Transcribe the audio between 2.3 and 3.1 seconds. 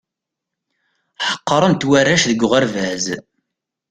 uɣerbaz.